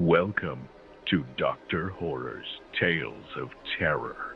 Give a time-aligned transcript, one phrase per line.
[0.00, 0.66] Welcome
[1.10, 1.90] to Dr.
[1.90, 4.34] Horror's Tales of Terror.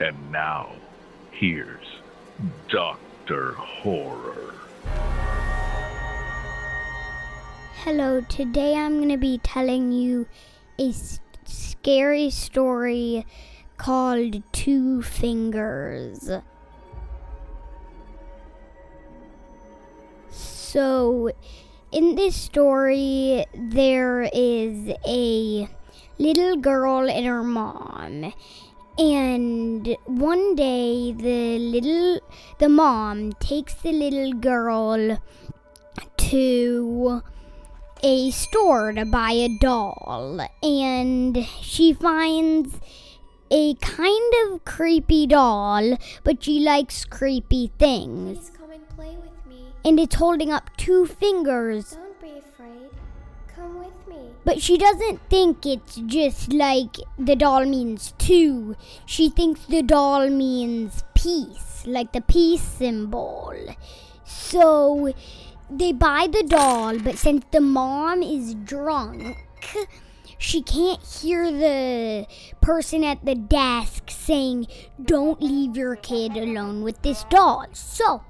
[0.00, 0.70] and now,
[1.32, 1.86] here's
[2.70, 3.52] Dr.
[3.52, 4.54] Horror.
[7.84, 10.26] Hello, today I'm going to be telling you
[10.78, 13.26] a s- scary story
[13.76, 16.30] called Two Fingers.
[20.72, 21.32] So,
[21.90, 25.68] in this story, there is a
[26.16, 28.32] little girl and her mom.
[28.96, 32.20] And one day, the little,
[32.60, 35.20] the mom takes the little girl
[36.16, 37.22] to
[38.04, 40.40] a store to buy a doll.
[40.62, 42.78] And she finds
[43.50, 48.52] a kind of creepy doll, but she likes creepy things.
[48.70, 49.64] Come and play with me.
[49.84, 51.90] And it's holding up two fingers.
[51.90, 52.90] Don't be afraid.
[53.48, 54.30] Come with me.
[54.44, 58.76] But she doesn't think it's just like the doll means two.
[59.06, 63.54] She thinks the doll means peace, like the peace symbol.
[64.24, 65.14] So
[65.68, 69.36] they buy the doll, but since the mom is drunk,
[70.38, 72.28] she can't hear the
[72.60, 74.68] person at the desk saying,
[75.02, 77.66] Don't leave your kid alone with this doll.
[77.72, 78.22] So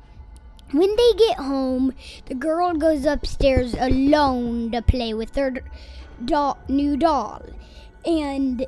[0.73, 1.93] when they get home,
[2.27, 5.63] the girl goes upstairs alone to play with her
[6.25, 7.43] doll, new doll.
[8.05, 8.67] And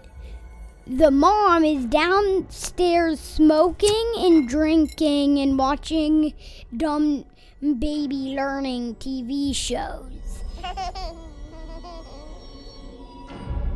[0.86, 6.34] the mom is downstairs smoking and drinking and watching
[6.76, 7.24] dumb
[7.60, 10.42] baby learning TV shows.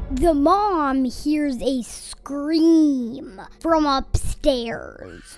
[0.09, 5.37] The mom hears a scream from upstairs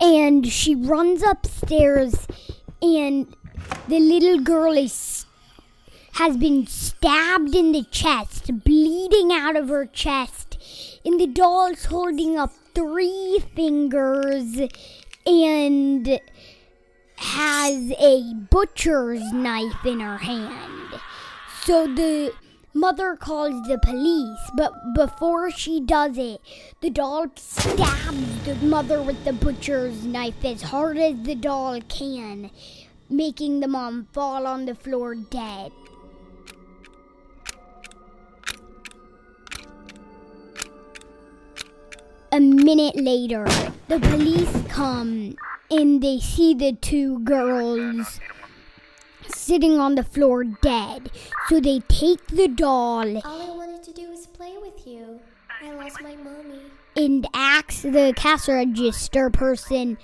[0.00, 2.26] and she runs upstairs
[2.80, 3.34] and
[3.88, 5.26] the little girl is
[6.12, 10.58] has been stabbed in the chest bleeding out of her chest
[11.04, 14.60] and the doll's holding up three fingers
[15.26, 16.20] and
[17.16, 21.00] has a butcher's knife in her hand.
[21.64, 22.32] So the
[22.74, 26.40] mother calls the police, but before she does it,
[26.80, 32.50] the doll stabs the mother with the butcher's knife as hard as the doll can,
[33.08, 35.72] making the mom fall on the floor dead.
[42.30, 43.46] A minute later,
[43.88, 45.34] the police come
[45.70, 48.20] and they see the two girls
[49.28, 51.10] sitting on the floor dead.
[51.48, 55.20] So they take the doll All I wanted to do was play with you.
[55.62, 56.60] I lost my mommy.
[56.96, 59.98] and ask the cash register person,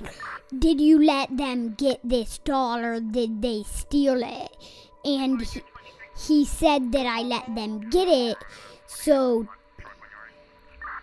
[0.56, 4.56] Did you let them get this doll or did they steal it?
[5.04, 5.62] And he,
[6.26, 8.36] he said that I let them get it.
[8.86, 9.46] So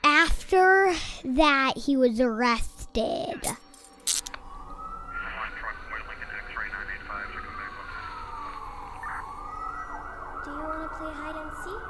[0.04, 0.94] after
[1.24, 3.42] that, he was arrested.
[10.44, 11.88] Do you want to play hide and seek?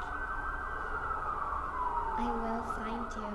[2.18, 3.32] I will find you.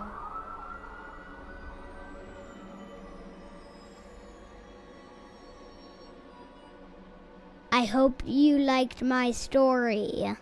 [7.72, 10.36] I hope you liked my story.